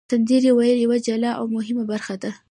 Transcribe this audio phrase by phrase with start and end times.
[0.09, 2.31] سندرې ویل یوه جلا او مهمه برخه ده.